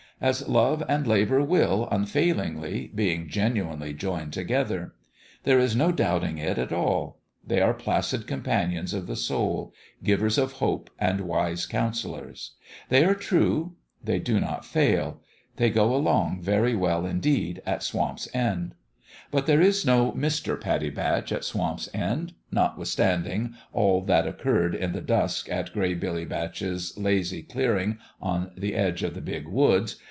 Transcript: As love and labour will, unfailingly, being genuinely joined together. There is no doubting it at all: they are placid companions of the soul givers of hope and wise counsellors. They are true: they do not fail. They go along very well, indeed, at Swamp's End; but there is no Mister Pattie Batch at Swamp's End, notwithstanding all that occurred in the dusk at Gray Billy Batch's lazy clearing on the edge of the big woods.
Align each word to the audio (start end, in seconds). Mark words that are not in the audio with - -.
As 0.23 0.47
love 0.47 0.83
and 0.87 1.07
labour 1.07 1.41
will, 1.43 1.87
unfailingly, 1.89 2.91
being 2.93 3.27
genuinely 3.27 3.91
joined 3.91 4.31
together. 4.33 4.93
There 5.45 5.57
is 5.57 5.75
no 5.75 5.91
doubting 5.91 6.37
it 6.37 6.59
at 6.59 6.71
all: 6.71 7.17
they 7.43 7.59
are 7.59 7.73
placid 7.73 8.27
companions 8.27 8.93
of 8.93 9.07
the 9.07 9.15
soul 9.15 9.73
givers 10.03 10.37
of 10.37 10.51
hope 10.51 10.91
and 10.99 11.21
wise 11.21 11.65
counsellors. 11.65 12.51
They 12.89 13.03
are 13.03 13.15
true: 13.15 13.77
they 14.03 14.19
do 14.19 14.39
not 14.39 14.63
fail. 14.63 15.21
They 15.55 15.71
go 15.71 15.91
along 15.95 16.43
very 16.43 16.75
well, 16.75 17.03
indeed, 17.07 17.59
at 17.65 17.81
Swamp's 17.81 18.27
End; 18.31 18.75
but 19.31 19.47
there 19.47 19.59
is 19.59 19.87
no 19.87 20.11
Mister 20.11 20.55
Pattie 20.55 20.91
Batch 20.91 21.31
at 21.31 21.43
Swamp's 21.45 21.89
End, 21.95 22.35
notwithstanding 22.51 23.55
all 23.73 24.01
that 24.01 24.27
occurred 24.27 24.75
in 24.75 24.91
the 24.91 25.01
dusk 25.01 25.49
at 25.51 25.73
Gray 25.73 25.95
Billy 25.95 26.25
Batch's 26.25 26.95
lazy 26.95 27.41
clearing 27.41 27.97
on 28.21 28.51
the 28.55 28.75
edge 28.75 29.01
of 29.01 29.15
the 29.15 29.21
big 29.21 29.47
woods. 29.47 29.95